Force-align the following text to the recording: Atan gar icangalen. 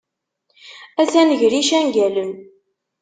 Atan 1.01 1.29
gar 1.39 1.53
icangalen. 1.61 2.31